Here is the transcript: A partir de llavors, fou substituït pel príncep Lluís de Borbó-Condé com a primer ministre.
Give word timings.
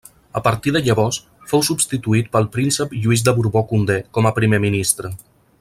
A 0.39 0.41
partir 0.45 0.71
de 0.77 0.79
llavors, 0.87 1.19
fou 1.51 1.65
substituït 1.67 2.33
pel 2.37 2.49
príncep 2.57 2.97
Lluís 3.05 3.27
de 3.31 3.37
Borbó-Condé 3.41 4.03
com 4.19 4.31
a 4.31 4.37
primer 4.43 4.65
ministre. 4.69 5.17